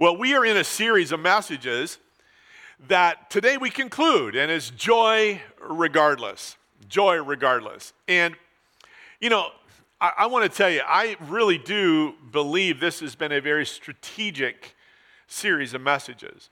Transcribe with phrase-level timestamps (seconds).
[0.00, 1.98] Well, we are in a series of messages
[2.88, 6.56] that today we conclude, and it's joy regardless.
[6.88, 7.92] Joy regardless.
[8.08, 8.34] And,
[9.20, 9.50] you know,
[10.00, 13.66] I, I want to tell you, I really do believe this has been a very
[13.66, 14.74] strategic
[15.26, 16.48] series of messages.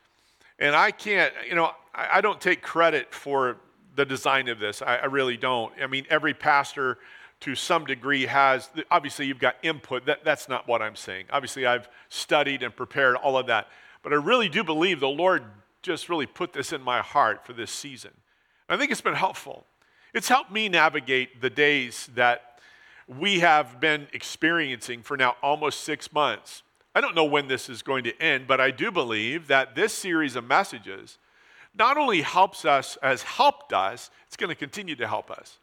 [0.58, 3.56] And I can't, you know, I, I don't take credit for
[3.96, 4.82] the design of this.
[4.82, 5.72] I, I really don't.
[5.82, 6.98] I mean, every pastor
[7.40, 10.06] to some degree has, obviously, you've got input.
[10.06, 11.26] That, that's not what I'm saying.
[11.30, 13.68] Obviously, I've studied and prepared all of that.
[14.02, 15.44] But I really do believe the Lord
[15.82, 18.10] just really put this in my heart for this season.
[18.68, 19.64] I think it's been helpful.
[20.12, 22.60] It's helped me navigate the days that
[23.06, 26.62] we have been experiencing for now almost six months.
[26.94, 29.92] I don't know when this is going to end, but I do believe that this
[29.92, 31.18] series of messages
[31.78, 35.58] not only helps us, has helped us, it's going to continue to help us.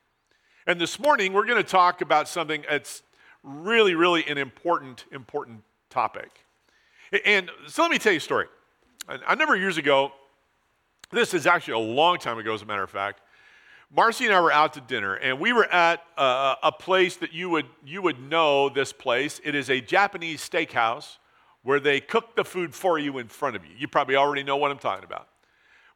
[0.67, 3.03] And this morning, we're going to talk about something that's
[3.43, 5.61] really, really an important, important
[5.91, 6.31] topic.
[7.23, 8.47] And so let me tell you a story.
[9.07, 10.11] A number years ago,
[11.11, 13.21] this is actually a long time ago, as a matter of fact,
[13.95, 17.31] Marcy and I were out to dinner, and we were at a, a place that
[17.31, 19.39] you would, you would know this place.
[19.43, 21.17] It is a Japanese steakhouse
[21.61, 23.71] where they cook the food for you in front of you.
[23.77, 25.27] You probably already know what I'm talking about.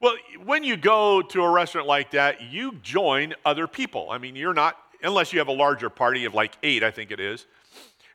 [0.01, 4.09] Well, when you go to a restaurant like that, you join other people.
[4.09, 7.11] I mean, you're not, unless you have a larger party of like eight, I think
[7.11, 7.45] it is.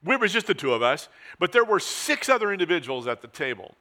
[0.06, 3.28] It was just the two of us, but there were six other individuals at the
[3.28, 3.74] table.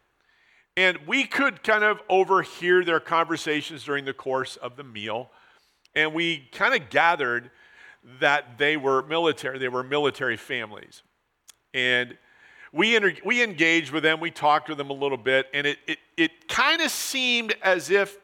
[0.76, 5.30] And we could kind of overhear their conversations during the course of the meal.
[5.96, 7.52] And we kind of gathered
[8.20, 11.04] that they were military, they were military families.
[11.74, 12.18] And
[12.74, 15.78] we, inter- we engaged with them, we talked to them a little bit, and it,
[15.88, 18.18] it, it kind of seemed as if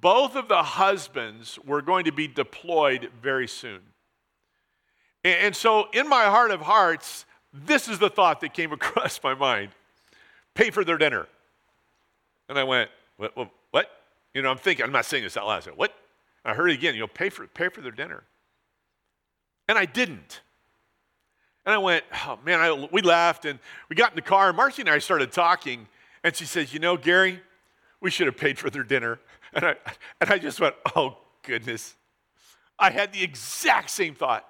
[0.00, 3.80] both of the husbands were going to be deployed very soon.
[5.24, 9.20] And, and so, in my heart of hearts, this is the thought that came across
[9.22, 9.70] my mind
[10.54, 11.26] pay for their dinner.
[12.48, 13.36] And I went, what?
[13.36, 13.90] what, what?
[14.32, 15.56] You know, I'm thinking, I'm not saying this out loud.
[15.56, 15.92] I said, what?
[16.44, 18.22] I heard it again, you know, pay for, pay for their dinner.
[19.68, 20.40] And I didn't.
[21.66, 24.48] And I went, oh man, I, we laughed and we got in the car.
[24.48, 25.88] And Marcy and I started talking,
[26.22, 27.40] and she says, You know, Gary,
[28.00, 29.18] we should have paid for their dinner.
[29.52, 29.76] And I,
[30.20, 31.94] and I just went, Oh, goodness.
[32.78, 34.46] I had the exact same thought.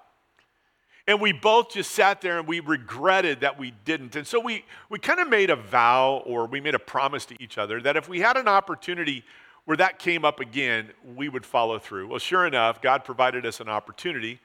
[1.07, 4.17] And we both just sat there and we regretted that we didn't.
[4.17, 7.41] And so we, we kind of made a vow or we made a promise to
[7.41, 9.23] each other that if we had an opportunity
[9.63, 12.07] where that came up again, we would follow through.
[12.07, 14.41] Well, sure enough, God provided us an opportunity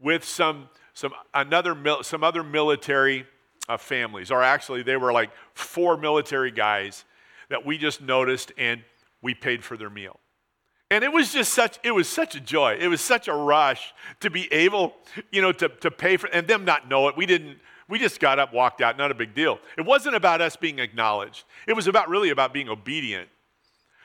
[0.00, 3.26] with some some, another, some other military
[3.68, 7.04] uh, families, or actually, they were like four military guys
[7.50, 8.82] that we just noticed and
[9.20, 10.18] we paid for their meal.
[10.90, 12.76] And it was just such, it was such a joy.
[12.78, 14.94] It was such a rush to be able,
[15.32, 17.16] you know, to, to pay for, and them not know it.
[17.16, 19.58] We didn't, we just got up, walked out, not a big deal.
[19.76, 21.44] It wasn't about us being acknowledged.
[21.66, 23.28] It was about really about being obedient.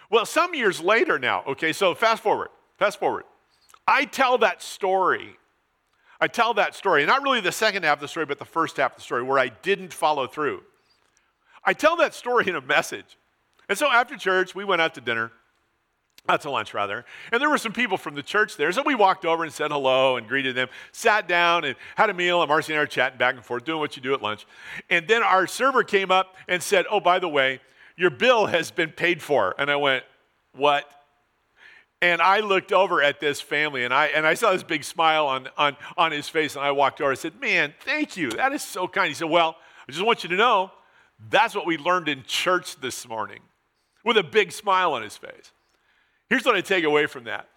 [0.09, 3.25] Well, some years later now, okay, so fast forward, fast forward.
[3.87, 5.37] I tell that story
[6.21, 8.77] I tell that story, not really the second half of the story, but the first
[8.77, 10.63] half of the story where I didn't follow through.
[11.63, 13.17] I tell that story in a message.
[13.69, 15.31] And so after church, we went out to dinner,
[16.27, 18.71] out to lunch rather, and there were some people from the church there.
[18.71, 22.13] So we walked over and said hello and greeted them, sat down and had a
[22.13, 24.21] meal, and Marcy and I were chatting back and forth, doing what you do at
[24.21, 24.45] lunch.
[24.89, 27.61] And then our server came up and said, Oh, by the way,
[27.95, 29.55] your bill has been paid for.
[29.57, 30.03] And I went,
[30.53, 30.85] What?
[32.01, 35.27] And I looked over at this family and I, and I saw this big smile
[35.27, 36.55] on, on, on his face.
[36.55, 37.11] And I walked over.
[37.11, 38.31] I said, Man, thank you.
[38.31, 39.09] That is so kind.
[39.09, 39.55] He said, Well,
[39.87, 40.71] I just want you to know
[41.29, 43.41] that's what we learned in church this morning
[44.05, 45.51] with a big smile on his face.
[46.29, 47.49] Here's what I take away from that.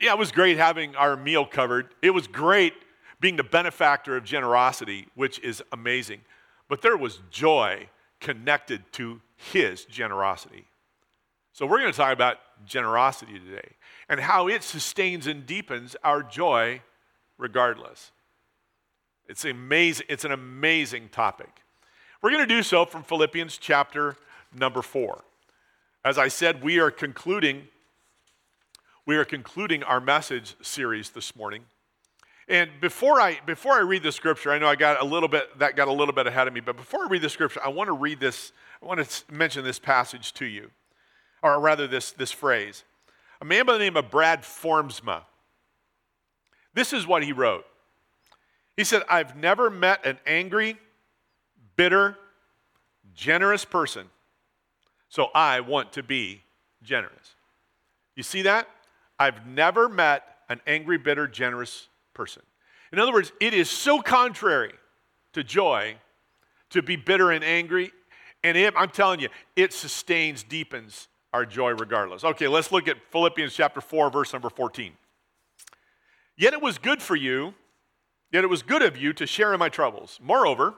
[0.00, 1.94] Yeah, it was great having our meal covered.
[2.00, 2.74] It was great
[3.20, 6.20] being the benefactor of generosity, which is amazing.
[6.68, 7.88] But there was joy
[8.20, 10.66] connected to his generosity.
[11.56, 12.36] So, we're going to talk about
[12.66, 13.66] generosity today
[14.10, 16.82] and how it sustains and deepens our joy
[17.38, 18.10] regardless.
[19.26, 21.48] It's, amazing, it's an amazing topic.
[22.20, 24.16] We're going to do so from Philippians chapter
[24.54, 25.24] number 4.
[26.04, 27.68] As I said, we are concluding
[29.06, 31.64] we are concluding our message series this morning.
[32.48, 35.58] And before I before I read the scripture, I know I got a little bit
[35.58, 37.70] that got a little bit ahead of me, but before I read the scripture, I
[37.70, 38.52] want to read this
[38.82, 40.70] I want to mention this passage to you
[41.54, 42.84] or rather this, this phrase.
[43.40, 45.22] A man by the name of Brad Formsma.
[46.74, 47.64] This is what he wrote.
[48.76, 50.76] He said, I've never met an angry,
[51.76, 52.16] bitter,
[53.14, 54.08] generous person,
[55.08, 56.42] so I want to be
[56.82, 57.34] generous.
[58.14, 58.68] You see that?
[59.18, 62.42] I've never met an angry, bitter, generous person.
[62.92, 64.72] In other words, it is so contrary
[65.32, 65.96] to joy
[66.70, 67.92] to be bitter and angry
[68.46, 72.24] And it, I'm telling you, it sustains, deepens our joy regardless.
[72.24, 74.92] Okay, let's look at Philippians chapter 4, verse number 14.
[76.36, 77.54] Yet it was good for you,
[78.32, 80.18] yet it was good of you to share in my troubles.
[80.22, 80.74] Moreover,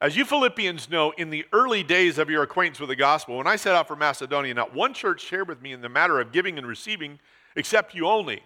[0.00, 3.46] as you Philippians know, in the early days of your acquaintance with the gospel, when
[3.46, 6.32] I set out for Macedonia, not one church shared with me in the matter of
[6.32, 7.18] giving and receiving
[7.54, 8.42] except you only.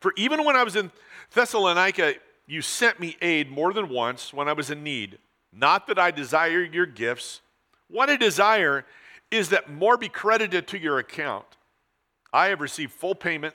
[0.00, 0.90] For even when I was in
[1.34, 2.14] Thessalonica,
[2.46, 5.18] you sent me aid more than once when I was in need.
[5.52, 7.42] Not that I desire your gifts.
[7.88, 8.86] What I desire
[9.30, 11.44] is that more be credited to your account.
[12.32, 13.54] I have received full payment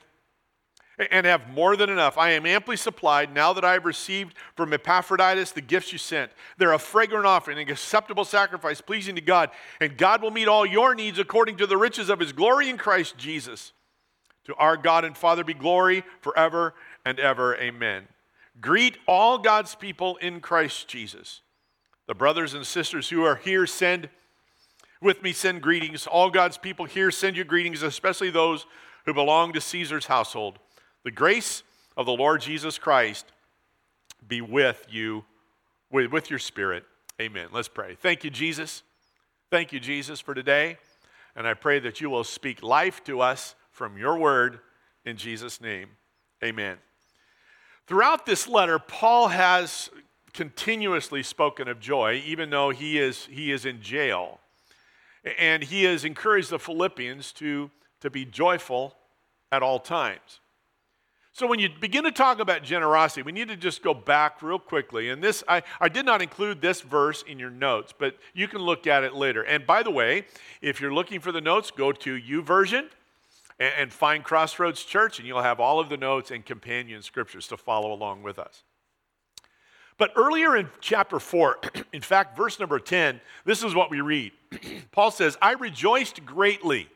[1.10, 2.16] and have more than enough.
[2.16, 6.30] I am amply supplied now that I have received from Epaphroditus the gifts you sent.
[6.56, 9.50] They're a fragrant offering, an acceptable sacrifice, pleasing to God.
[9.80, 12.78] And God will meet all your needs according to the riches of his glory in
[12.78, 13.72] Christ Jesus.
[14.44, 16.74] To our God and Father be glory forever
[17.04, 17.56] and ever.
[17.56, 18.04] Amen.
[18.60, 21.40] Greet all God's people in Christ Jesus.
[22.06, 24.10] The brothers and sisters who are here send
[25.04, 26.06] with me send greetings.
[26.06, 28.66] All God's people here send you greetings, especially those
[29.04, 30.58] who belong to Caesar's household.
[31.04, 31.62] The grace
[31.96, 33.26] of the Lord Jesus Christ
[34.26, 35.24] be with you,
[35.90, 36.84] with, your spirit.
[37.20, 37.48] Amen.
[37.52, 37.94] Let's pray.
[37.94, 38.82] Thank you, Jesus.
[39.50, 40.78] Thank you, Jesus, for today.
[41.36, 44.60] And I pray that you will speak life to us from your word
[45.04, 45.90] in Jesus' name.
[46.42, 46.78] Amen.
[47.86, 49.90] Throughout this letter, Paul has
[50.32, 54.40] continuously spoken of joy, even though he is, he is in jail.
[55.38, 58.94] And he has encouraged the Philippians to, to be joyful
[59.50, 60.40] at all times.
[61.34, 64.60] So when you begin to talk about generosity, we need to just go back real
[64.60, 65.10] quickly.
[65.10, 68.60] And this, I, I did not include this verse in your notes, but you can
[68.60, 69.42] look at it later.
[69.42, 70.26] And by the way,
[70.62, 72.88] if you're looking for the notes, go to YouVersion
[73.58, 77.48] and, and find Crossroads Church, and you'll have all of the notes and companion scriptures
[77.48, 78.62] to follow along with us.
[79.96, 81.58] But earlier in chapter 4,
[81.92, 84.32] in fact, verse number 10, this is what we read.
[84.92, 86.88] Paul says, I rejoiced greatly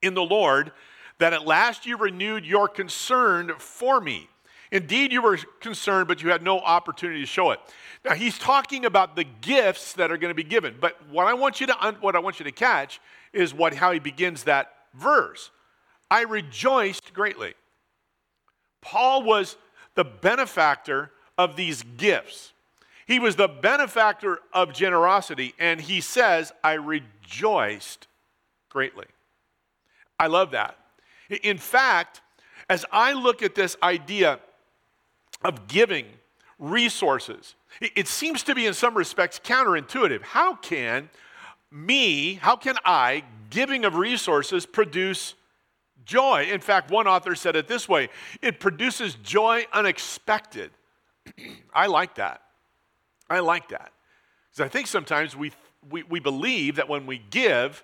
[0.00, 0.72] in the Lord
[1.18, 4.28] that at last you renewed your concern for me.
[4.72, 7.60] Indeed, you were concerned, but you had no opportunity to show it.
[8.06, 10.76] Now, he's talking about the gifts that are going to be given.
[10.80, 12.98] But what I want you to, what I want you to catch
[13.34, 15.50] is what, how he begins that verse.
[16.10, 17.52] I rejoiced greatly.
[18.80, 19.56] Paul was
[19.94, 22.52] the benefactor of these gifts.
[23.06, 28.06] He was the benefactor of generosity, and he says, I rejoiced
[28.68, 29.06] greatly.
[30.18, 30.78] I love that.
[31.42, 32.20] In fact,
[32.68, 34.38] as I look at this idea
[35.44, 36.06] of giving
[36.58, 40.22] resources, it seems to be in some respects counterintuitive.
[40.22, 41.10] How can
[41.70, 45.34] me, how can I, giving of resources, produce
[46.04, 46.48] joy?
[46.50, 50.70] In fact, one author said it this way it produces joy unexpected.
[51.74, 52.42] I like that.
[53.28, 53.92] I like that.
[54.50, 55.52] Because I think sometimes we,
[55.90, 57.82] we, we believe that when we give,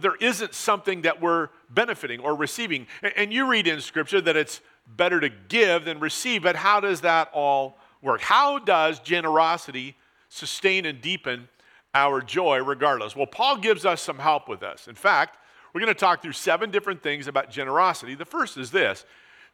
[0.00, 2.86] there isn't something that we're benefiting or receiving.
[3.16, 7.00] And you read in Scripture that it's better to give than receive, but how does
[7.00, 8.20] that all work?
[8.20, 9.96] How does generosity
[10.28, 11.48] sustain and deepen
[11.94, 13.16] our joy regardless?
[13.16, 14.88] Well, Paul gives us some help with this.
[14.88, 15.38] In fact,
[15.72, 18.14] we're going to talk through seven different things about generosity.
[18.14, 19.06] The first is this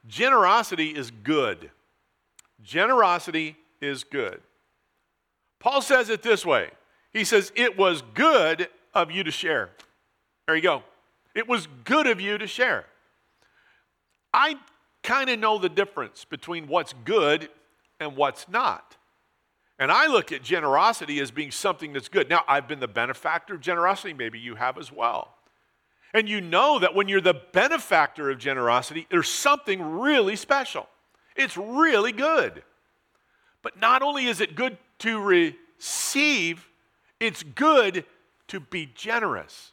[0.06, 1.70] generosity is good.
[2.62, 4.40] Generosity is good.
[5.60, 6.70] Paul says it this way
[7.12, 9.70] He says, It was good of you to share.
[10.46, 10.82] There you go.
[11.34, 12.86] It was good of you to share.
[14.32, 14.56] I
[15.02, 17.48] kind of know the difference between what's good
[18.00, 18.96] and what's not.
[19.78, 22.28] And I look at generosity as being something that's good.
[22.28, 25.34] Now, I've been the benefactor of generosity, maybe you have as well.
[26.12, 30.88] And you know that when you're the benefactor of generosity, there's something really special.
[31.38, 32.62] It's really good.
[33.62, 36.68] But not only is it good to receive,
[37.20, 38.04] it's good
[38.48, 39.72] to be generous.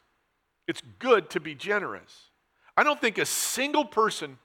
[0.68, 2.30] It's good to be generous.
[2.76, 4.38] I don't think a single person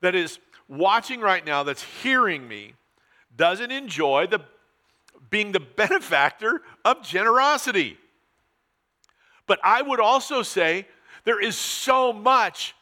[0.00, 2.74] that is watching right now that's hearing me
[3.36, 4.40] doesn't enjoy the
[5.30, 7.98] being the benefactor of generosity.
[9.46, 10.86] But I would also say
[11.24, 12.74] there is so much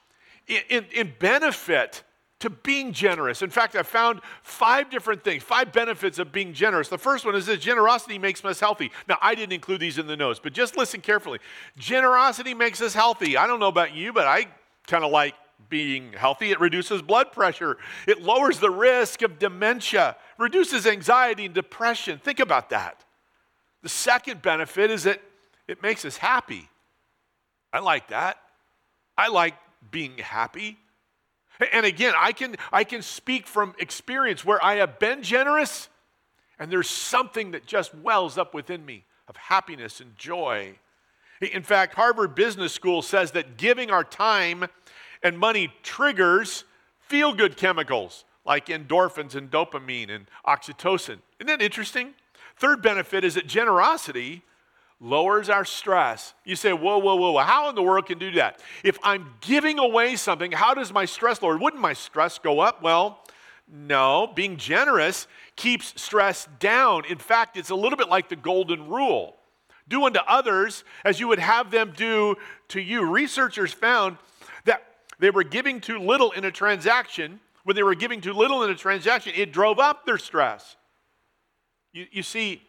[0.46, 2.02] in, in, in benefit
[2.40, 3.40] to being generous.
[3.40, 6.88] In fact, I found five different things, five benefits of being generous.
[6.88, 8.90] The first one is that generosity makes us healthy.
[9.08, 11.38] Now, I didn't include these in the notes, but just listen carefully.
[11.78, 13.36] Generosity makes us healthy.
[13.36, 14.48] I don't know about you, but I
[14.86, 15.34] kind of like
[15.70, 16.50] being healthy.
[16.50, 22.18] It reduces blood pressure, it lowers the risk of dementia, reduces anxiety and depression.
[22.18, 23.04] Think about that.
[23.82, 25.22] The second benefit is that
[25.66, 26.68] it makes us happy.
[27.72, 28.38] I like that.
[29.16, 29.54] I like
[29.90, 30.78] being happy.
[31.72, 35.88] And again, I can, I can speak from experience where I have been generous
[36.58, 40.78] And there's something that just wells up within me of happiness and joy.
[41.40, 44.66] In fact, Harvard Business School says that giving our time
[45.22, 46.64] and money triggers
[47.00, 51.18] feel good chemicals like endorphins and dopamine and oxytocin.
[51.38, 52.14] Isn't that interesting?
[52.56, 54.42] Third benefit is that generosity
[55.00, 56.34] lowers our stress.
[56.44, 58.60] You say, whoa, whoa, whoa, how in the world can you do that?
[58.82, 61.58] If I'm giving away something, how does my stress lower?
[61.58, 62.82] Wouldn't my stress go up?
[62.82, 63.22] Well,
[63.68, 64.32] no.
[64.34, 65.26] Being generous
[65.56, 67.04] keeps stress down.
[67.06, 69.36] In fact, it's a little bit like the golden rule
[69.88, 72.34] do unto others as you would have them do
[72.68, 73.04] to you.
[73.08, 74.16] Researchers found
[74.64, 74.82] that
[75.18, 77.40] they were giving too little in a transaction.
[77.64, 80.76] When they were giving too little in a transaction, it drove up their stress.
[81.92, 82.62] You, you see,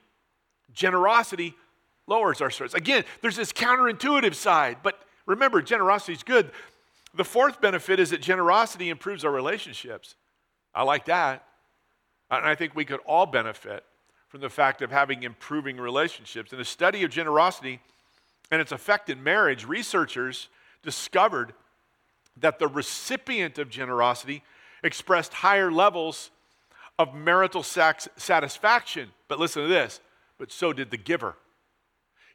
[0.74, 1.56] generosity
[2.08, 2.74] lowers our stress.
[2.74, 6.52] Again, there's this counterintuitive side, but remember, generosity is good.
[7.14, 10.16] The fourth benefit is that generosity improves our relationships.
[10.74, 11.44] I like that.
[12.30, 13.84] And I think we could all benefit
[14.28, 16.52] from the fact of having improving relationships.
[16.52, 17.80] In a study of generosity
[18.52, 20.50] and its effect in marriage, researchers
[20.84, 21.54] discovered
[22.36, 24.44] that the recipient of generosity
[24.84, 26.30] expressed higher levels
[27.00, 29.10] of marital satisfaction.
[29.28, 30.02] But listen to this,
[30.38, 31.36] but so did the giver.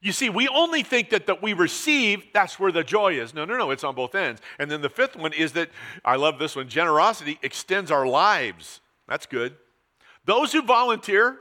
[0.03, 3.33] You see, we only think that that we receive, that's where the joy is.
[3.33, 4.41] No, no, no, it's on both ends.
[4.59, 5.71] And then the fifth one is that,
[6.05, 8.81] I love this one, generosity extends our lives.
[9.07, 9.55] That's good.
[10.25, 11.39] Those who volunteer,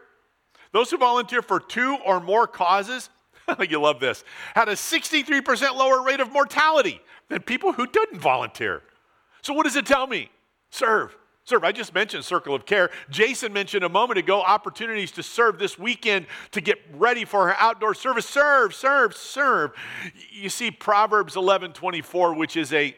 [0.74, 3.10] those who volunteer for two or more causes,
[3.68, 8.84] you love this, had a 63% lower rate of mortality than people who didn't volunteer.
[9.41, 10.30] So, what does it tell me?
[10.70, 11.18] Serve.
[11.51, 11.65] Serve.
[11.65, 12.91] I just mentioned Circle of Care.
[13.10, 17.55] Jason mentioned a moment ago opportunities to serve this weekend to get ready for her
[17.60, 18.25] outdoor service.
[18.25, 19.74] Serve, serve, serve.
[20.31, 22.96] You see Proverbs 11 24, which is a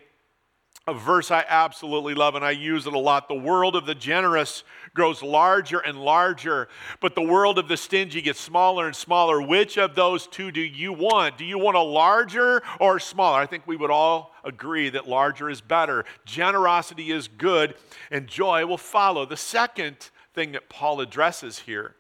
[0.86, 3.30] a verse I absolutely love and I use it a lot.
[3.30, 6.68] The world of the generous grows larger and larger,
[7.00, 9.42] but the world of the stingy gets smaller and smaller.
[9.42, 11.38] Which of those two do you want?
[11.38, 13.40] Do you want a larger or smaller?
[13.40, 16.04] I think we would all agree that larger is better.
[16.26, 17.76] Generosity is good
[18.12, 19.26] and joy will follow.
[19.26, 21.96] The second thing that Paul addresses here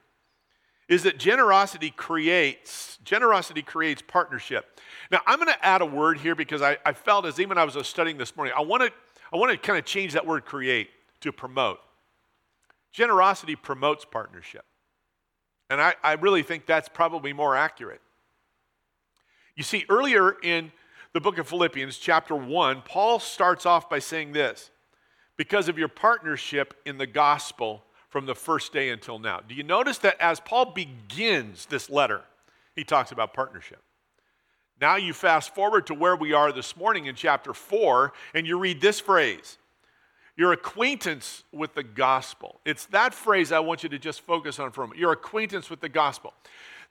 [0.89, 4.79] is that generosity creates generosity creates partnership.
[5.13, 7.63] Now I'm going to add a word here because I, I felt as even I
[7.63, 8.91] was uh, studying this morning, I want to
[9.31, 10.89] I want to kind of change that word create
[11.21, 11.79] to promote.
[12.91, 14.65] Generosity promotes partnership.
[15.69, 18.01] And I, I really think that's probably more accurate.
[19.55, 20.71] You see, earlier in
[21.13, 24.71] the book of Philippians, chapter 1, Paul starts off by saying this
[25.37, 29.41] because of your partnership in the gospel from the first day until now.
[29.47, 32.21] Do you notice that as Paul begins this letter,
[32.75, 33.81] he talks about partnership?
[34.81, 38.57] Now you fast forward to where we are this morning in chapter 4, and you
[38.57, 39.57] read this phrase
[40.35, 42.59] your acquaintance with the gospel.
[42.65, 44.99] It's that phrase I want you to just focus on for a moment.
[44.99, 46.33] Your acquaintance with the gospel.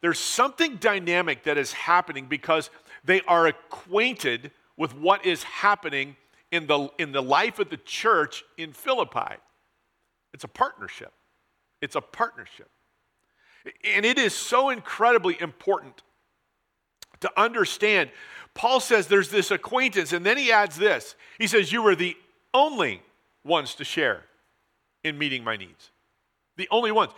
[0.01, 2.71] There's something dynamic that is happening because
[3.05, 6.17] they are acquainted with what is happening
[6.53, 9.37] in the, in the life of the church in Philippi.
[10.33, 11.13] It's a partnership.
[11.81, 12.69] It's a partnership.
[13.85, 16.03] And it is so incredibly important
[17.23, 18.11] to understand.
[18.55, 21.17] Paul says there's this acquaintance, and then he adds this.
[21.39, 22.17] He says, You were the
[22.55, 23.03] only
[23.45, 24.25] ones to share
[25.03, 25.91] in meeting my needs.
[26.57, 27.13] The only ones.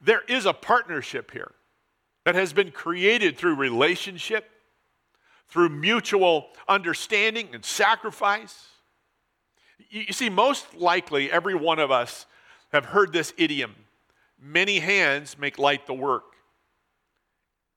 [0.00, 1.52] There is a partnership here
[2.24, 4.50] that has been created through relationship,
[5.48, 8.68] through mutual understanding and sacrifice.
[9.90, 12.26] You see, most likely every one of us
[12.72, 13.74] have heard this idiom
[14.44, 16.33] many hands make light the work.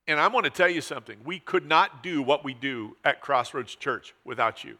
[0.07, 1.17] And I want to tell you something.
[1.25, 4.77] We could not do what we do at Crossroads Church without you.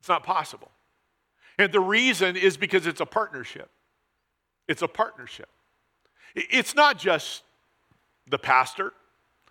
[0.00, 0.70] It's not possible.
[1.58, 3.70] And the reason is because it's a partnership.
[4.68, 5.48] It's a partnership.
[6.34, 7.42] It's not just
[8.28, 8.92] the pastor,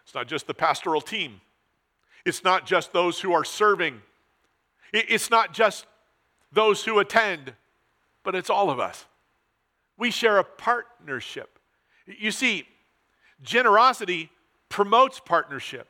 [0.03, 1.39] it's not just the pastoral team,
[2.25, 4.01] it's not just those who are serving,
[4.91, 5.85] it's not just
[6.51, 7.53] those who attend,
[8.23, 9.05] but it's all of us.
[9.97, 11.57] We share a partnership.
[12.05, 12.67] You see,
[13.41, 14.29] generosity
[14.73, 15.87] promotes partnership.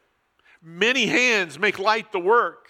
[0.62, 2.68] Many hands make light the work.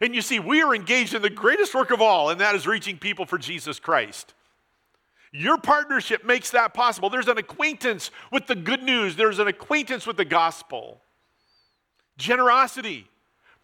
[0.00, 2.66] And you see, we are engaged in the greatest work of all, and that is
[2.66, 4.32] reaching people for Jesus Christ.
[5.32, 7.10] Your partnership makes that possible.
[7.10, 11.02] There's an acquaintance with the good news, there's an acquaintance with the gospel.
[12.16, 13.06] Generosity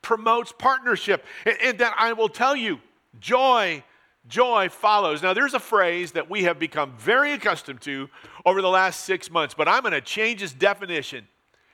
[0.03, 1.25] promotes partnership.
[1.47, 2.79] And, and that I will tell you,
[3.19, 3.83] joy
[4.29, 5.23] joy follows.
[5.23, 8.11] Now, there's a phrase that we have become very accustomed to
[8.45, 11.29] over the last six months, but I'm going to change its definition.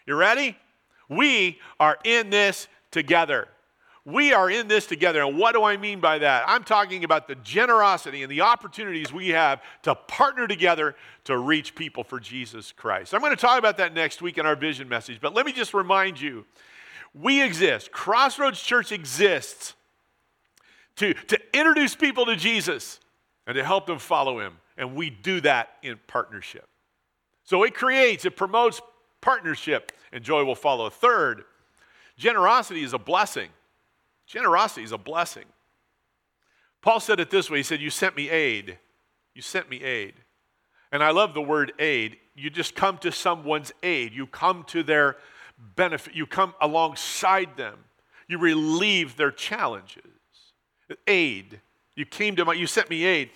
[0.06, 0.56] You ready?
[1.08, 3.48] We are in this together.
[4.04, 5.22] We are in this together.
[5.22, 6.42] And what do I mean by that?
[6.46, 11.76] I'm talking about the generosity and the opportunities we have to partner together to reach
[11.76, 13.14] people for Jesus Christ.
[13.14, 15.52] I'm going to talk about that next week in our vision message, but let me
[15.52, 16.44] just remind you
[17.14, 17.92] we exist.
[17.92, 19.74] Crossroads Church exists
[20.96, 22.98] to, to introduce people to Jesus
[23.46, 24.58] and to help them follow him.
[24.76, 26.66] And we do that in partnership.
[27.44, 28.80] So it creates, it promotes
[29.22, 30.90] partnership, and joy will follow.
[30.90, 31.44] Third,
[32.18, 33.48] generosity is a blessing.
[34.26, 35.44] Generosity is a blessing.
[36.82, 38.78] Paul said it this way He said, You sent me aid.
[39.34, 40.14] You sent me aid.
[40.90, 42.18] And I love the word aid.
[42.34, 45.16] You just come to someone's aid, you come to their
[45.76, 47.78] benefit, you come alongside them,
[48.28, 50.02] you relieve their challenges.
[51.06, 51.60] Aid.
[51.94, 53.30] You came to my, you sent me aid.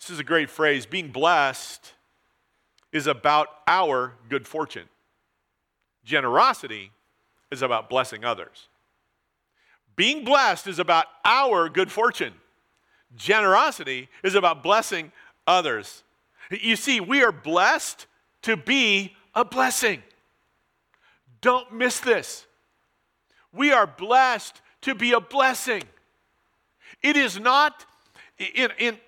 [0.00, 0.86] This is a great phrase.
[0.86, 1.92] Being blessed
[2.92, 4.88] is about our good fortune.
[6.04, 6.90] Generosity
[7.50, 8.68] is about blessing others.
[9.96, 12.32] Being blessed is about our good fortune.
[13.16, 15.12] Generosity is about blessing
[15.46, 16.02] others.
[16.50, 18.06] You see, we are blessed
[18.42, 20.02] to be a blessing.
[21.40, 22.46] Don't miss this.
[23.52, 25.82] We are blessed to be a blessing.
[27.02, 27.84] It is not,
[28.38, 28.98] in, in,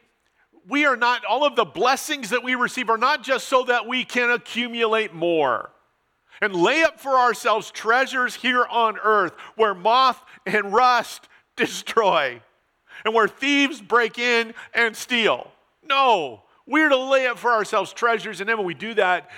[0.69, 3.87] we are not, all of the blessings that we receive are not just so that
[3.87, 5.71] we can accumulate more
[6.41, 12.41] and lay up for ourselves treasures here on earth where moth and rust destroy
[13.05, 15.51] and where thieves break in and steal.
[15.83, 19.31] No, we're to lay up for ourselves treasures, and then we do that,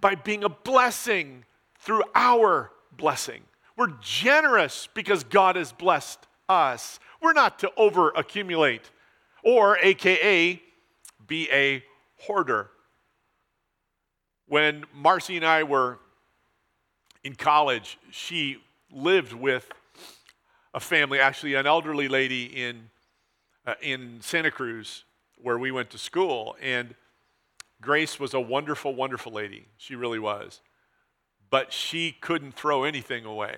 [0.00, 1.44] by being a blessing
[1.80, 3.42] through our blessing.
[3.76, 7.00] We're generous because God has blessed us.
[7.20, 8.90] We're not to over accumulate
[9.42, 10.62] or, AKA,
[11.26, 11.82] be a
[12.18, 12.70] hoarder.
[14.46, 15.98] When Marcy and I were
[17.22, 19.68] in college, she lived with
[20.74, 22.90] a family, actually, an elderly lady in,
[23.66, 25.04] uh, in Santa Cruz
[25.40, 26.56] where we went to school.
[26.60, 26.94] And
[27.80, 29.66] Grace was a wonderful, wonderful lady.
[29.76, 30.60] She really was.
[31.50, 33.56] But she couldn't throw anything away.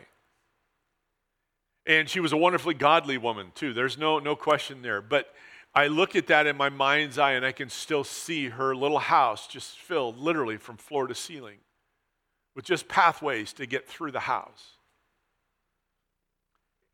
[1.86, 3.72] And she was a wonderfully godly woman, too.
[3.72, 5.00] There's no, no question there.
[5.00, 5.32] But
[5.74, 8.98] I look at that in my mind's eye and I can still see her little
[8.98, 11.58] house just filled literally from floor to ceiling
[12.56, 14.72] with just pathways to get through the house.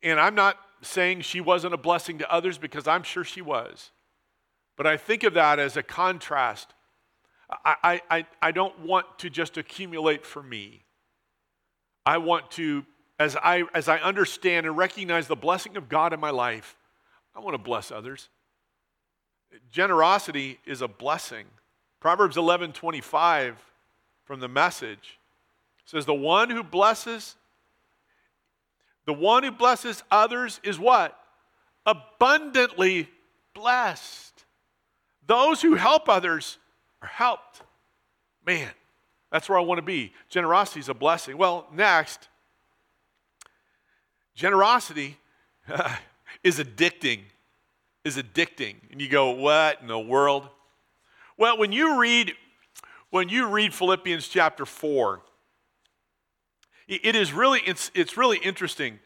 [0.03, 3.91] And I'm not saying she wasn't a blessing to others because I'm sure she was.
[4.75, 6.73] But I think of that as a contrast.
[7.65, 10.83] I, I, I don't want to just accumulate for me.
[12.05, 12.85] I want to,
[13.19, 16.77] as I, as I understand and recognize the blessing of God in my life,
[17.35, 18.29] I want to bless others.
[19.71, 21.45] Generosity is a blessing.
[21.99, 23.55] Proverbs 11 25
[24.25, 25.19] from the message
[25.85, 27.35] says, The one who blesses,
[29.05, 31.17] the one who blesses others is what?
[31.85, 33.09] Abundantly
[33.53, 34.45] blessed.
[35.25, 36.57] Those who help others
[37.01, 37.61] are helped.
[38.45, 38.69] Man,
[39.31, 40.13] that's where I want to be.
[40.29, 41.37] Generosity is a blessing.
[41.37, 42.27] Well, next,
[44.35, 45.17] generosity
[46.43, 47.19] is addicting
[48.07, 48.77] is addicting.
[48.91, 50.49] And you go, what in the world?
[51.37, 52.33] Well, when you read
[53.09, 55.21] when you read Philippians chapter 4,
[56.87, 58.99] it is really it's, it's really interesting.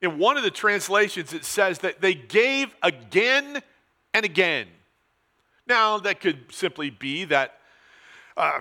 [0.00, 3.62] In one of the translations, it says that they gave again
[4.12, 4.66] and again.
[5.66, 7.58] Now, that could simply be that,
[8.36, 8.60] uh,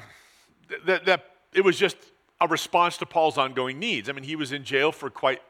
[0.86, 1.98] that, that it was just
[2.40, 4.10] a response to Paul's ongoing needs.
[4.10, 5.42] I mean, he was in jail for quite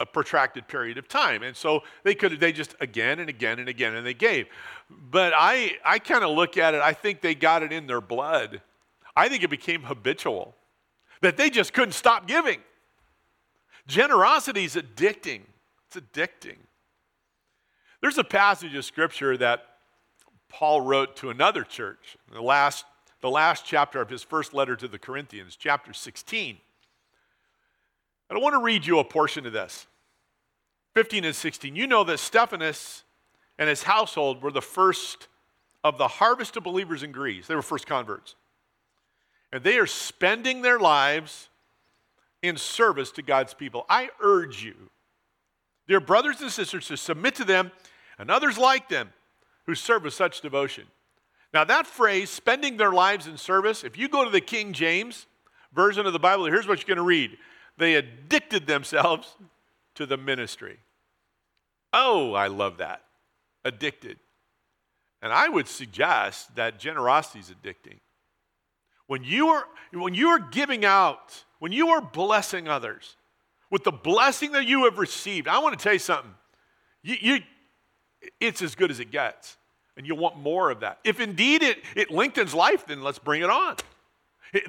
[0.00, 1.42] a protracted period of time.
[1.42, 4.46] And so they could they just again and again and again and they gave.
[4.90, 8.00] But I I kind of look at it, I think they got it in their
[8.00, 8.60] blood.
[9.16, 10.54] I think it became habitual.
[11.22, 12.60] That they just couldn't stop giving.
[13.86, 15.42] Generosity is addicting.
[15.86, 16.56] It's addicting.
[18.00, 19.64] There's a passage of scripture that
[20.48, 22.84] Paul wrote to another church, the last,
[23.20, 26.58] the last chapter of his first letter to the Corinthians, chapter 16.
[28.28, 29.86] And I want to read you a portion of this
[30.94, 31.76] 15 and 16.
[31.76, 33.04] You know that Stephanas
[33.58, 35.28] and his household were the first
[35.84, 37.46] of the harvest of believers in Greece.
[37.46, 38.34] They were first converts.
[39.52, 41.48] And they are spending their lives
[42.42, 43.86] in service to God's people.
[43.88, 44.74] I urge you,
[45.86, 47.70] dear brothers and sisters, to submit to them
[48.18, 49.12] and others like them
[49.66, 50.84] who serve with such devotion.
[51.54, 55.26] Now, that phrase, spending their lives in service, if you go to the King James
[55.72, 57.38] version of the Bible, here's what you're going to read
[57.78, 59.34] they addicted themselves
[59.94, 60.78] to the ministry.
[61.92, 63.02] Oh, I love that.
[63.64, 64.18] Addicted.
[65.22, 67.98] And I would suggest that generosity is addicting.
[69.06, 73.16] When you are when you are giving out, when you are blessing others,
[73.70, 76.34] with the blessing that you have received, I want to tell you something.
[77.02, 77.38] You, you,
[78.40, 79.56] it's as good as it gets,
[79.96, 80.98] and you'll want more of that.
[81.04, 83.76] If indeed it, it lengthens life, then let's bring it on.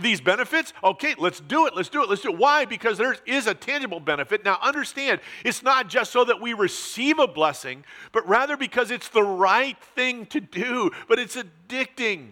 [0.02, 2.38] These benefits, okay, let's do it, let's do it, let's do it.
[2.38, 2.66] Why?
[2.66, 4.44] Because there is a tangible benefit.
[4.44, 9.10] Now, understand, it's not just so that we receive a blessing, but rather because it's
[9.10, 12.30] the right thing to do, but it's addicting.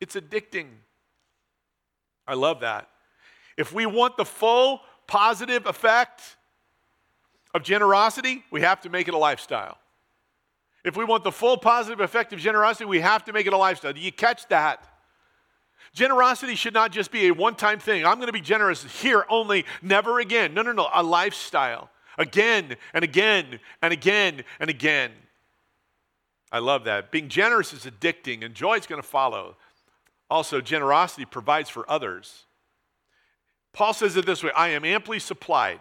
[0.00, 0.68] It's addicting.
[2.26, 2.88] I love that.
[3.56, 6.36] If we want the full positive effect
[7.54, 9.78] of generosity, we have to make it a lifestyle.
[10.84, 13.56] If we want the full positive effect of generosity, we have to make it a
[13.56, 13.92] lifestyle.
[13.92, 14.84] Do you catch that?
[15.92, 18.04] Generosity should not just be a one time thing.
[18.04, 20.54] I'm going to be generous here only, never again.
[20.54, 20.88] No, no, no.
[20.92, 21.90] A lifestyle.
[22.16, 25.12] Again and again and again and again.
[26.50, 27.10] I love that.
[27.10, 29.56] Being generous is addicting, and joy is going to follow.
[30.30, 32.44] Also, generosity provides for others.
[33.72, 35.80] Paul says it this way I am amply supplied.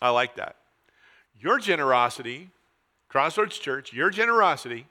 [0.00, 0.56] I like that.
[1.40, 2.50] Your generosity,
[3.08, 4.86] Crossroads Church, your generosity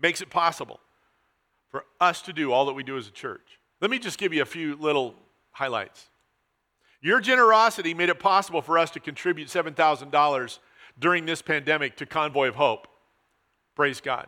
[0.00, 0.80] makes it possible
[1.70, 3.58] for us to do all that we do as a church.
[3.80, 5.14] Let me just give you a few little
[5.52, 6.08] highlights.
[7.00, 10.58] Your generosity made it possible for us to contribute $7,000
[10.98, 12.88] during this pandemic to Convoy of Hope.
[13.76, 14.26] Praise God.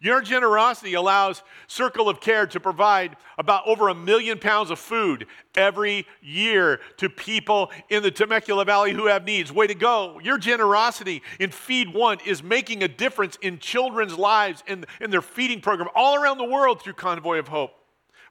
[0.00, 5.26] Your generosity allows Circle of Care to provide about over a million pounds of food
[5.56, 9.50] every year to people in the Temecula Valley who have needs.
[9.50, 10.20] Way to go.
[10.22, 15.22] Your generosity in Feed One is making a difference in children's lives in, in their
[15.22, 17.72] feeding program all around the world through Convoy of Hope.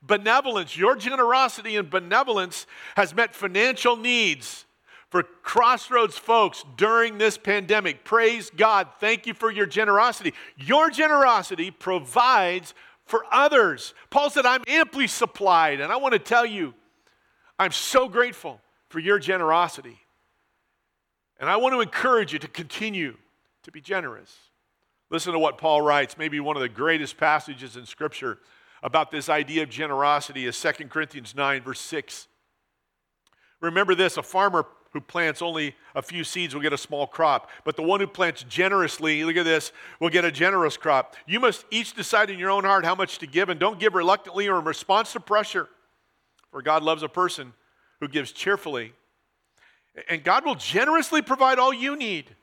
[0.01, 4.66] Benevolence, your generosity and benevolence has met financial needs
[5.09, 8.03] for Crossroads folks during this pandemic.
[8.03, 8.87] Praise God.
[8.99, 10.33] Thank you for your generosity.
[10.57, 12.73] Your generosity provides
[13.05, 13.93] for others.
[14.09, 15.79] Paul said, I'm amply supplied.
[15.79, 16.73] And I want to tell you,
[17.57, 19.97] I'm so grateful for your generosity.
[21.39, 23.15] And I want to encourage you to continue
[23.63, 24.35] to be generous.
[25.09, 28.39] Listen to what Paul writes, maybe one of the greatest passages in Scripture
[28.83, 32.27] about this idea of generosity is 2 Corinthians 9, verse 6.
[33.61, 37.49] Remember this a farmer who plants only a few seeds will get a small crop,
[37.63, 41.15] but the one who plants generously, look at this, will get a generous crop.
[41.25, 43.95] You must each decide in your own heart how much to give, and don't give
[43.95, 45.67] reluctantly or in response to pressure.
[46.51, 47.53] For God loves a person
[47.99, 48.93] who gives cheerfully.
[50.09, 52.35] And God will generously provide all you need.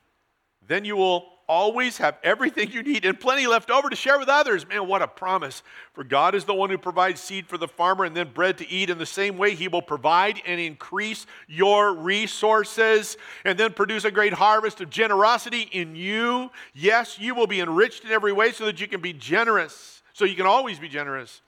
[0.67, 4.29] Then you will always have everything you need and plenty left over to share with
[4.29, 4.69] others.
[4.69, 5.63] Man, what a promise.
[5.93, 8.69] For God is the one who provides seed for the farmer and then bread to
[8.69, 8.91] eat.
[8.91, 14.11] In the same way, He will provide and increase your resources and then produce a
[14.11, 16.51] great harvest of generosity in you.
[16.75, 20.25] Yes, you will be enriched in every way so that you can be generous, so
[20.25, 21.41] you can always be generous.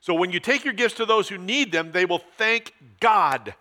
[0.00, 3.54] So when you take your gifts to those who need them, they will thank God.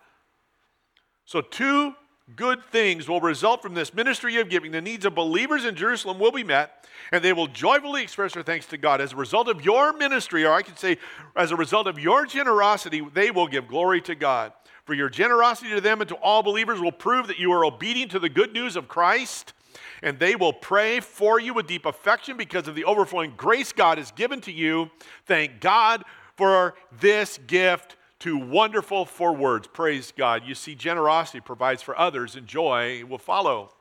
[1.26, 1.96] So, two
[2.36, 4.72] good things will result from this ministry of giving.
[4.72, 8.44] The needs of believers in Jerusalem will be met, and they will joyfully express their
[8.44, 9.02] thanks to God.
[9.02, 10.98] As a result of your ministry, or I could say,
[11.36, 14.54] as a result of your generosity, they will give glory to God.
[14.86, 18.12] For your generosity to them and to all believers will prove that you are obedient
[18.12, 19.54] to the good news of Christ,
[20.02, 23.98] and they will pray for you with deep affection because of the overflowing grace God
[23.98, 24.90] has given to you.
[25.26, 26.04] Thank God
[26.36, 29.68] for this gift too wonderful for words.
[29.68, 30.44] Praise God.
[30.46, 33.74] You see, generosity provides for others, and joy will follow.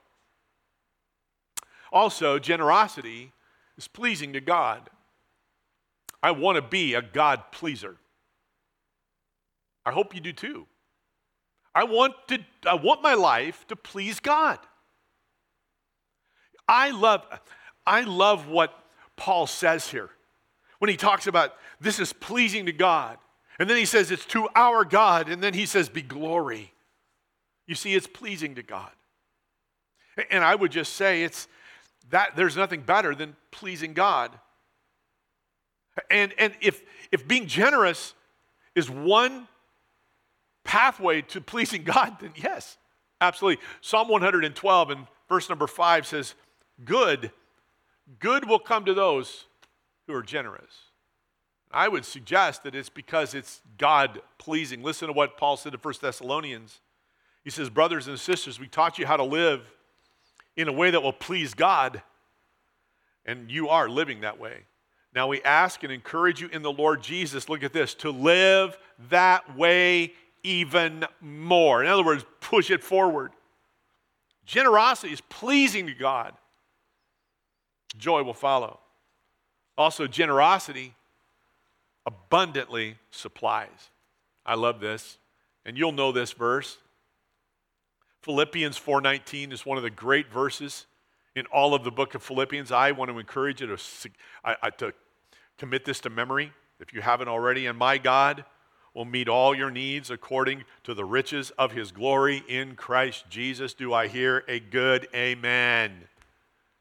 [1.92, 3.30] Also, generosity
[3.78, 4.90] is pleasing to God.
[6.24, 7.98] I want to be a God pleaser.
[9.86, 10.66] I hope you do too.
[11.72, 14.58] I want, to, I want my life to please God.
[16.66, 17.24] I love,
[17.86, 18.76] I love what
[19.14, 20.10] Paul says here
[20.80, 23.18] when he talks about this is pleasing to God.
[23.58, 25.28] And then he says, It's to our God.
[25.28, 26.72] And then he says, Be glory.
[27.66, 28.90] You see, it's pleasing to God.
[30.30, 31.48] And I would just say it's
[32.10, 34.30] that there's nothing better than pleasing God.
[36.10, 38.14] And, and if, if being generous
[38.74, 39.48] is one
[40.64, 42.76] pathway to pleasing God, then yes,
[43.20, 43.62] absolutely.
[43.80, 46.34] Psalm 112 and verse number 5 says,
[46.84, 47.30] Good,
[48.18, 49.44] good will come to those
[50.06, 50.91] who are generous.
[51.72, 54.82] I would suggest that it's because it's God pleasing.
[54.82, 56.80] Listen to what Paul said to 1 Thessalonians.
[57.44, 59.62] He says, Brothers and sisters, we taught you how to live
[60.56, 62.02] in a way that will please God,
[63.24, 64.64] and you are living that way.
[65.14, 68.76] Now we ask and encourage you in the Lord Jesus, look at this, to live
[69.10, 71.82] that way even more.
[71.82, 73.32] In other words, push it forward.
[74.44, 76.34] Generosity is pleasing to God.
[77.96, 78.80] Joy will follow.
[79.76, 80.94] Also, generosity
[82.06, 83.90] abundantly supplies.
[84.44, 85.18] I love this.
[85.64, 86.78] And you'll know this verse.
[88.22, 90.86] Philippians 4:19 is one of the great verses
[91.34, 92.70] in all of the book of Philippians.
[92.70, 93.82] I want to encourage you to,
[94.44, 94.92] I, I, to
[95.58, 97.66] commit this to memory if you haven't already.
[97.66, 98.44] And my God
[98.94, 103.74] will meet all your needs according to the riches of his glory in Christ Jesus.
[103.74, 106.08] Do I hear a good amen?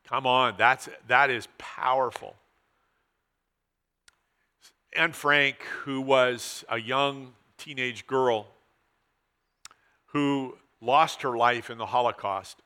[0.05, 2.35] Come on, that's, that is powerful.
[4.93, 8.47] Anne Frank, who was a young teenage girl
[10.07, 12.61] who lost her life in the Holocaust,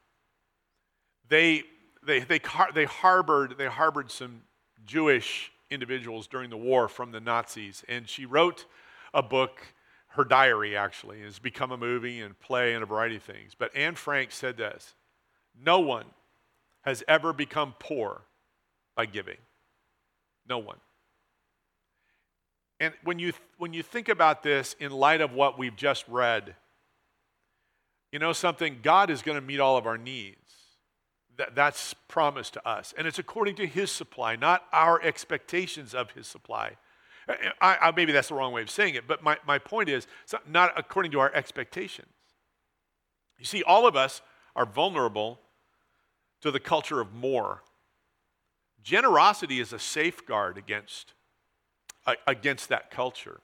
[1.30, 1.64] they,
[2.06, 2.42] they, they,
[2.74, 4.42] they, harbored, they harbored some
[4.86, 7.84] Jewish individuals during the war from the Nazis.
[7.88, 8.66] And she wrote
[9.14, 9.60] a book,
[10.10, 13.54] her diary actually, has become a movie and play and a variety of things.
[13.58, 14.96] But Anne Frank said this
[15.60, 16.06] No one
[16.82, 18.22] has ever become poor
[18.96, 19.38] by giving.
[20.48, 20.78] No one.
[22.80, 26.56] And when you, when you think about this in light of what we've just read,
[28.12, 28.80] you know something?
[28.82, 30.38] God is going to meet all of our needs.
[31.38, 32.94] That, that's promised to us.
[32.98, 36.78] And it's according to His supply, not our expectations of His supply.
[37.60, 40.08] I, I, maybe that's the wrong way of saying it, but my, my point is
[40.24, 42.08] it's not according to our expectations.
[43.38, 44.22] You see, all of us
[44.56, 45.40] are vulnerable
[46.42, 47.64] to the culture of more.
[48.84, 51.14] Generosity is a safeguard against,
[52.28, 53.42] against that culture.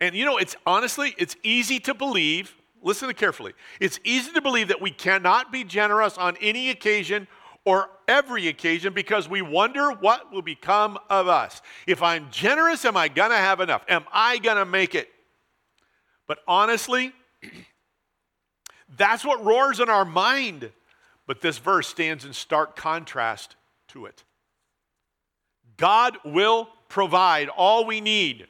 [0.00, 4.42] And you know, it's honestly, it's easy to believe, listen to carefully, it's easy to
[4.42, 7.26] believe that we cannot be generous on any occasion
[7.64, 11.62] or every occasion because we wonder what will become of us.
[11.86, 13.84] If I'm generous, am I going to have enough?
[13.88, 15.08] Am I going to make it?
[16.26, 17.12] But honestly,
[18.96, 20.70] that's what roars in our mind.
[21.26, 23.56] But this verse stands in stark contrast
[23.88, 24.24] to it.
[25.78, 28.46] God will provide all we need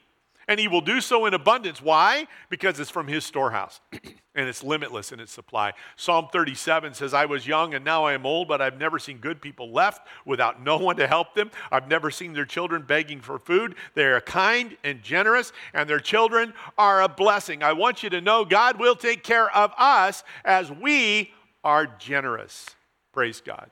[0.49, 1.81] and he will do so in abundance.
[1.81, 2.27] Why?
[2.51, 3.81] Because it's from his storehouse
[4.35, 5.73] and it's limitless in its supply.
[5.97, 9.17] Psalm 37 says, I was young and now I am old, but I've never seen
[9.17, 11.51] good people left without no one to help them.
[11.73, 13.77] I've never seen their children begging for food.
[13.95, 17.63] They are kind and generous, and their children are a blessing.
[17.63, 21.33] I want you to know God will take care of us as we
[21.65, 22.67] are generous.
[23.11, 23.71] Praise God.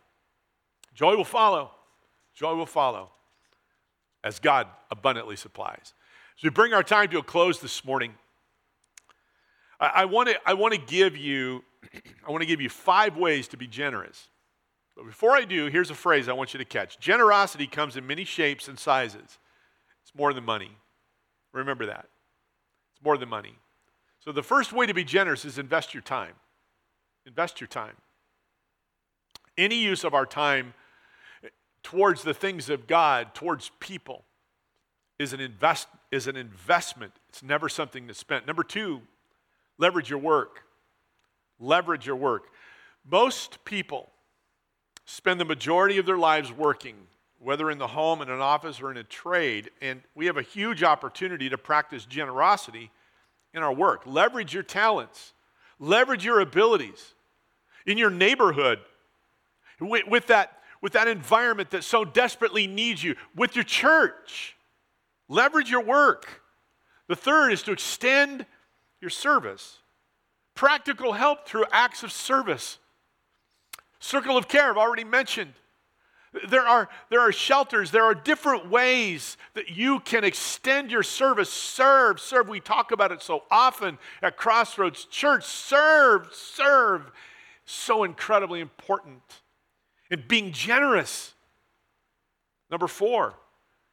[0.94, 1.72] Joy will follow.
[2.32, 3.11] Joy will follow
[4.24, 5.94] as God abundantly supplies.
[6.38, 8.14] As we bring our time to a close this morning,
[9.80, 11.64] I, want to I want to give you
[12.26, 14.28] I want to give you five ways to be generous.
[14.96, 17.00] But before I do, here's a phrase I want you to catch.
[17.00, 19.38] Generosity comes in many shapes and sizes.
[20.02, 20.70] It's more than money.
[21.52, 22.06] Remember that.
[22.94, 23.58] It's more than money.
[24.20, 26.35] So the first way to be generous is invest your time.
[27.26, 27.96] Invest your time.
[29.56, 30.74] Any use of our time
[31.83, 34.25] towards the things of God, towards people,
[35.18, 37.12] is an, invest, is an investment.
[37.29, 38.47] It's never something that's spent.
[38.47, 39.03] Number two,
[39.79, 40.62] leverage your work.
[41.61, 42.47] Leverage your work.
[43.09, 44.11] Most people
[45.05, 46.95] spend the majority of their lives working,
[47.38, 50.42] whether in the home, in an office, or in a trade, and we have a
[50.42, 52.90] huge opportunity to practice generosity
[53.55, 54.03] in our work.
[54.07, 55.33] Leverage your talents,
[55.79, 57.14] leverage your abilities
[57.87, 58.79] in your neighborhood
[59.81, 64.57] with, with that, with that environment that so desperately needs you, with your church
[65.33, 66.42] Leverage your work.
[67.09, 68.45] The third is to extend
[69.01, 69.79] your service.
[70.55, 72.77] Practical help through acts of service.
[73.99, 75.55] Circle of care, I've already mentioned.
[76.49, 81.51] There are, there are shelters, there are different ways that you can extend your service.
[81.51, 82.47] Serve, serve.
[82.47, 85.45] We talk about it so often at Crossroads Church.
[85.45, 87.11] Serve, serve.
[87.64, 89.23] So incredibly important.
[90.12, 91.35] And being generous.
[92.70, 93.35] Number four,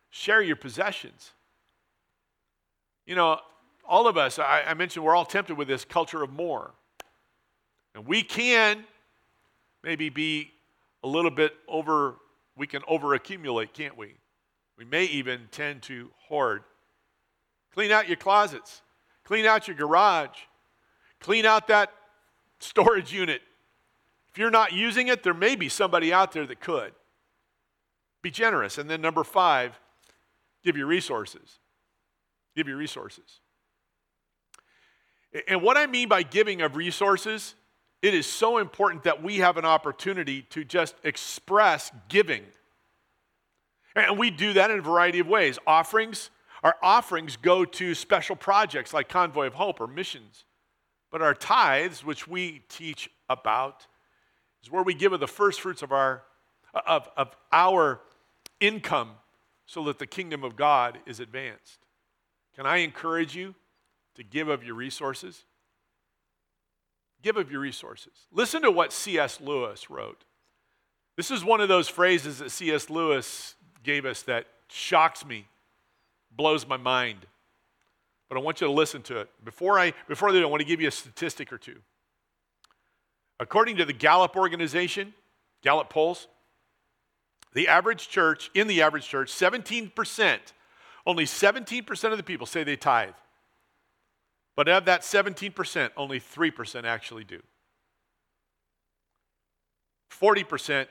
[0.09, 1.31] Share your possessions.
[3.05, 3.39] You know,
[3.87, 6.71] all of us, I, I mentioned we're all tempted with this culture of more.
[7.95, 8.83] And we can
[9.83, 10.51] maybe be
[11.03, 12.15] a little bit over,
[12.55, 14.15] we can over accumulate, can't we?
[14.77, 16.63] We may even tend to hoard.
[17.73, 18.81] Clean out your closets,
[19.23, 20.37] clean out your garage,
[21.19, 21.91] clean out that
[22.59, 23.41] storage unit.
[24.31, 26.93] If you're not using it, there may be somebody out there that could.
[28.21, 28.77] Be generous.
[28.77, 29.79] And then, number five,
[30.63, 31.59] Give your resources.
[32.55, 33.39] Give your resources.
[35.47, 37.55] And what I mean by giving of resources,
[38.01, 42.43] it is so important that we have an opportunity to just express giving.
[43.95, 45.59] And we do that in a variety of ways.
[45.67, 46.31] Offerings,
[46.63, 50.45] our offerings go to special projects like Convoy of Hope or missions.
[51.11, 53.87] But our tithes, which we teach about,
[54.63, 56.23] is where we give of the first fruits of our,
[56.85, 58.01] of, of our
[58.59, 59.11] income
[59.65, 61.79] so that the kingdom of God is advanced.
[62.55, 63.55] Can I encourage you
[64.15, 65.45] to give of your resources?
[67.21, 68.13] Give of your resources.
[68.31, 69.39] Listen to what C.S.
[69.41, 70.23] Lewis wrote.
[71.15, 72.89] This is one of those phrases that C.S.
[72.89, 75.47] Lewis gave us that shocks me,
[76.31, 77.25] blows my mind.
[78.29, 79.29] But I want you to listen to it.
[79.43, 81.77] Before I, before I I want to give you a statistic or two.
[83.39, 85.13] According to the Gallup organization,
[85.61, 86.27] Gallup polls,
[87.53, 90.39] the average church, in the average church, 17%,
[91.05, 93.13] only 17% of the people say they tithe.
[94.55, 97.41] But of that 17%, only 3% actually do.
[100.11, 100.87] 40%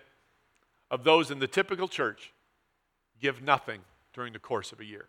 [0.90, 2.32] of those in the typical church
[3.20, 3.80] give nothing
[4.14, 5.08] during the course of a year.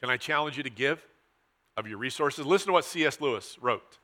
[0.00, 1.06] Can I challenge you to give
[1.76, 2.46] of your resources?
[2.46, 3.20] Listen to what C.S.
[3.20, 3.98] Lewis wrote.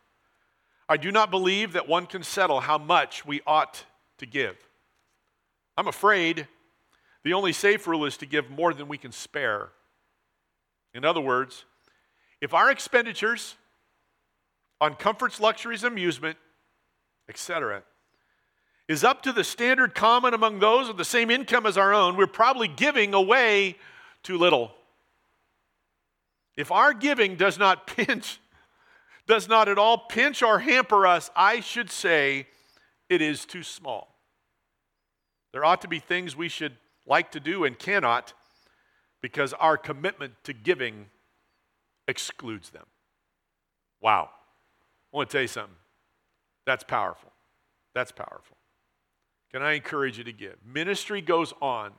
[0.88, 3.84] I do not believe that one can settle how much we ought
[4.18, 4.56] to give.
[5.76, 6.48] I'm afraid
[7.24, 9.68] the only safe rule is to give more than we can spare.
[10.94, 11.64] In other words,
[12.40, 13.56] if our expenditures
[14.80, 16.38] on comforts, luxuries, amusement,
[17.28, 17.82] etc.,
[18.88, 22.16] is up to the standard common among those with the same income as our own,
[22.16, 23.76] we're probably giving away
[24.22, 24.72] too little.
[26.56, 28.40] If our giving does not pinch,
[29.28, 32.46] does not at all pinch or hamper us, I should say
[33.08, 34.16] it is too small.
[35.52, 38.32] There ought to be things we should like to do and cannot
[39.20, 41.06] because our commitment to giving
[42.06, 42.86] excludes them.
[44.00, 44.30] Wow.
[45.12, 45.76] I want to tell you something.
[46.66, 47.32] That's powerful.
[47.94, 48.56] That's powerful.
[49.52, 50.56] Can I encourage you to give?
[50.64, 51.92] Ministry goes on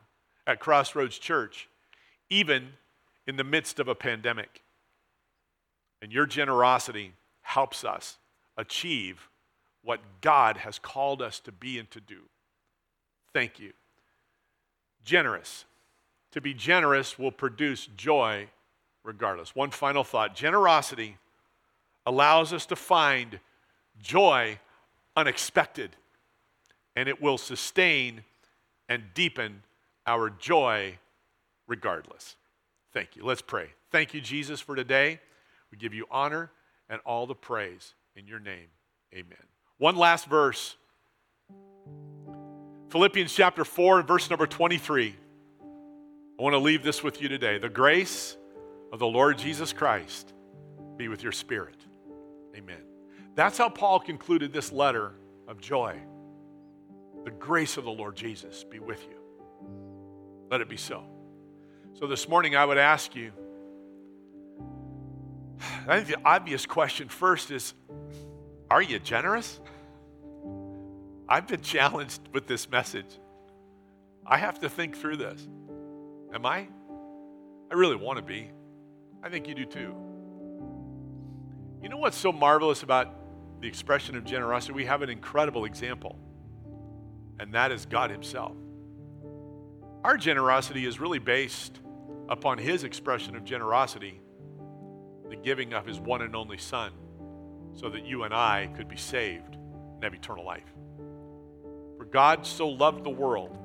[0.45, 1.67] at Crossroads Church,
[2.29, 2.69] even
[3.27, 4.63] in the midst of a pandemic.
[6.01, 7.13] And your generosity
[7.49, 8.19] helps us
[8.57, 9.27] achieve
[9.83, 12.19] what God has called us to be and to do.
[13.33, 13.73] Thank you.
[15.03, 15.65] Generous.
[16.33, 18.49] To be generous will produce joy
[19.03, 19.55] regardless.
[19.55, 21.17] One final thought generosity
[22.05, 23.39] allows us to find
[23.99, 24.59] joy
[25.15, 25.95] unexpected,
[26.95, 28.23] and it will sustain
[28.87, 29.63] and deepen
[30.05, 30.99] our joy
[31.67, 32.35] regardless.
[32.93, 33.25] Thank you.
[33.25, 33.69] Let's pray.
[33.91, 35.19] Thank you, Jesus, for today.
[35.71, 36.51] We give you honor
[36.89, 38.67] and all the praise in your name.
[39.13, 39.37] Amen.
[39.77, 40.75] One last verse
[42.89, 45.15] Philippians chapter 4, verse number 23.
[45.61, 47.59] I want to leave this with you today.
[47.59, 48.35] The grace
[48.91, 50.33] of the Lord Jesus Christ
[50.97, 51.75] be with your spirit.
[52.55, 52.81] Amen.
[53.35, 55.13] That's how Paul concluded this letter
[55.47, 55.99] of joy.
[57.25, 59.17] The grace of the Lord Jesus be with you.
[60.49, 61.03] Let it be so.
[61.93, 63.31] So this morning, I would ask you
[65.87, 67.73] I think the obvious question first is
[68.69, 69.59] Are you generous?
[71.27, 73.19] I've been challenged with this message.
[74.25, 75.47] I have to think through this.
[76.33, 76.67] Am I?
[77.71, 78.49] I really want to be.
[79.23, 79.95] I think you do too.
[81.81, 83.13] You know what's so marvelous about
[83.61, 84.73] the expression of generosity?
[84.73, 86.17] We have an incredible example,
[87.39, 88.55] and that is God Himself.
[90.03, 91.79] Our generosity is really based
[92.27, 94.21] upon His expression of generosity,
[95.29, 96.91] the giving of His one and only Son,
[97.73, 100.73] so that you and I could be saved and have eternal life.
[101.97, 103.57] For God so loved the world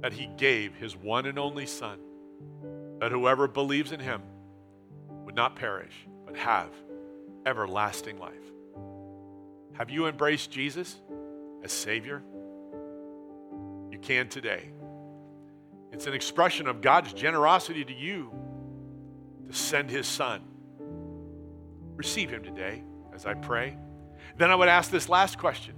[0.00, 1.98] that he gave his one and only Son,
[3.00, 4.22] that whoever believes in him
[5.24, 5.94] would not perish,
[6.26, 6.68] but have
[7.46, 8.32] everlasting life.
[9.74, 11.00] Have you embraced Jesus
[11.62, 12.22] as Savior?
[13.90, 14.70] You can today.
[15.92, 18.32] It's an expression of God's generosity to you
[19.48, 20.42] to send his Son.
[21.96, 22.82] Receive him today
[23.14, 23.76] as I pray.
[24.36, 25.74] Then I would ask this last question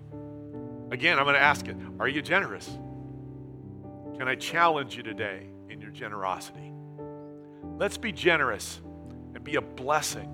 [0.90, 2.66] Again, I'm going to ask it Are you generous?
[4.18, 6.72] Can I challenge you today in your generosity?
[7.78, 8.80] Let's be generous
[9.34, 10.32] and be a blessing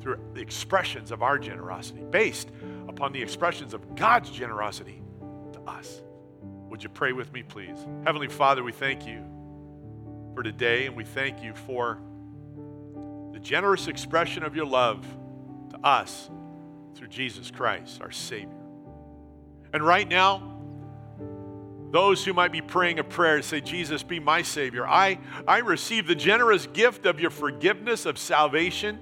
[0.00, 2.50] through the expressions of our generosity, based
[2.88, 5.02] upon the expressions of God's generosity
[5.52, 6.02] to us.
[6.68, 7.76] Would you pray with me, please?
[8.04, 9.24] Heavenly Father, we thank you
[10.34, 11.98] for today, and we thank you for
[13.42, 15.06] generous expression of your love
[15.70, 16.30] to us
[16.94, 18.48] through Jesus Christ, our Savior.
[19.72, 20.48] And right now,
[21.90, 24.86] those who might be praying a prayer to say, Jesus, be my Savior.
[24.86, 28.98] I, I receive the generous gift of your forgiveness of salvation,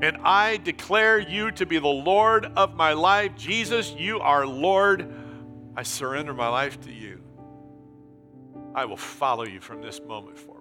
[0.00, 3.36] and I declare you to be the Lord of my life.
[3.36, 5.14] Jesus, you are Lord.
[5.76, 7.20] I surrender my life to you.
[8.74, 10.51] I will follow you from this moment forward.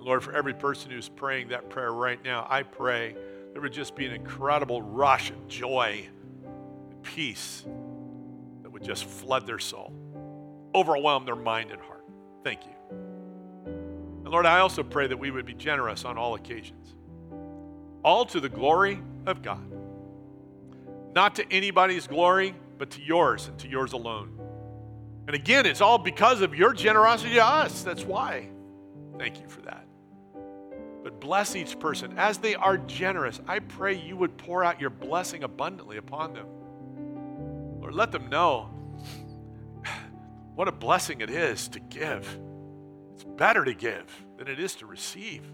[0.00, 3.14] And Lord, for every person who's praying that prayer right now, I pray
[3.52, 6.08] there would just be an incredible rush of joy
[6.90, 7.66] and peace
[8.62, 9.92] that would just flood their soul,
[10.74, 12.06] overwhelm their mind and heart.
[12.42, 12.72] Thank you.
[13.66, 16.94] And Lord, I also pray that we would be generous on all occasions,
[18.02, 19.70] all to the glory of God.
[21.14, 24.38] not to anybody's glory, but to yours and to yours alone.
[25.26, 27.82] And again, it's all because of your generosity to us.
[27.82, 28.48] That's why.
[29.18, 29.86] Thank you for that.
[31.20, 32.14] Bless each person.
[32.16, 36.46] As they are generous, I pray you would pour out your blessing abundantly upon them.
[37.80, 38.70] Lord, let them know
[40.54, 42.26] what a blessing it is to give.
[43.14, 44.04] It's better to give
[44.38, 45.44] than it is to receive.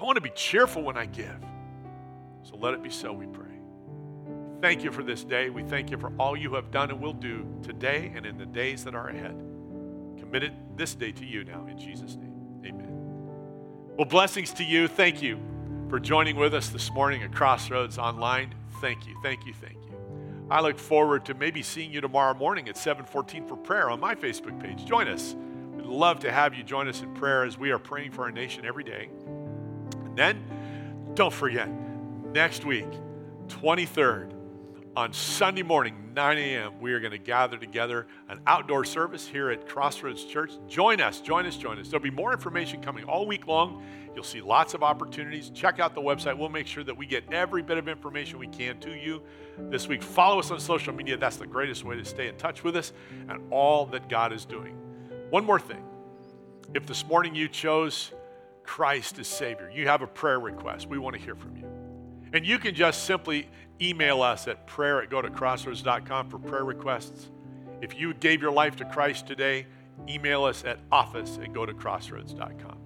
[0.00, 1.44] I want to be cheerful when I give.
[2.42, 3.44] So let it be so, we pray.
[4.60, 5.50] Thank you for this day.
[5.50, 8.46] We thank you for all you have done and will do today and in the
[8.46, 9.36] days that are ahead.
[10.18, 12.27] Committed this day to you now, in Jesus' name.
[13.98, 14.86] Well, blessings to you.
[14.86, 15.40] Thank you
[15.90, 18.54] for joining with us this morning at Crossroads Online.
[18.80, 20.46] Thank you, thank you, thank you.
[20.48, 24.14] I look forward to maybe seeing you tomorrow morning at 714 for prayer on my
[24.14, 24.84] Facebook page.
[24.84, 25.34] Join us.
[25.74, 28.30] We'd love to have you join us in prayer as we are praying for our
[28.30, 29.08] nation every day.
[30.04, 30.44] And then,
[31.14, 31.68] don't forget,
[32.32, 32.86] next week,
[33.48, 34.30] 23rd,
[34.98, 39.48] on Sunday morning, 9 a.m., we are going to gather together an outdoor service here
[39.48, 40.54] at Crossroads Church.
[40.66, 41.86] Join us, join us, join us.
[41.88, 43.84] There'll be more information coming all week long.
[44.12, 45.50] You'll see lots of opportunities.
[45.50, 46.36] Check out the website.
[46.36, 49.22] We'll make sure that we get every bit of information we can to you
[49.70, 50.02] this week.
[50.02, 51.16] Follow us on social media.
[51.16, 52.92] That's the greatest way to stay in touch with us
[53.28, 54.74] and all that God is doing.
[55.30, 55.84] One more thing.
[56.74, 58.10] If this morning you chose
[58.64, 61.66] Christ as Savior, you have a prayer request, we want to hear from you.
[62.32, 63.48] And you can just simply
[63.80, 67.30] email us at prayer at go to crossroads.com for prayer requests.
[67.80, 69.66] If you gave your life to Christ today,
[70.08, 72.78] email us at office at go to crossroads.com.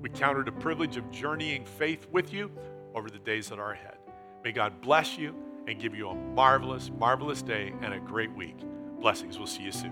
[0.00, 2.50] We count it a privilege of journeying faith with you
[2.94, 3.98] over the days that are ahead.
[4.42, 5.34] May God bless you
[5.66, 8.56] and give you a marvelous, marvelous day and a great week.
[9.00, 9.38] Blessings.
[9.38, 9.88] We'll see you soon.